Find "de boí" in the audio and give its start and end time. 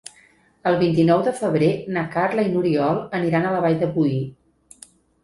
3.85-4.15